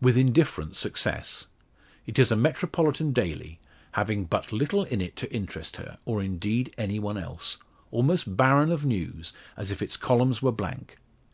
With 0.00 0.16
indifferent 0.16 0.74
success. 0.74 1.48
It 2.06 2.18
is 2.18 2.32
a 2.32 2.34
Metropolitan 2.34 3.12
daily, 3.12 3.60
having 3.92 4.24
but 4.24 4.50
little 4.50 4.84
in 4.84 5.02
it 5.02 5.16
to 5.16 5.30
interest 5.30 5.76
her, 5.76 5.98
or 6.06 6.22
indeed 6.22 6.74
any 6.78 6.98
one 6.98 7.18
else; 7.18 7.58
almost 7.90 8.38
barren 8.38 8.72
of 8.72 8.86
news, 8.86 9.34
as 9.54 9.70
if 9.70 9.82
its 9.82 9.98
columns 9.98 10.40
were 10.40 10.50
blank. 10.50 10.96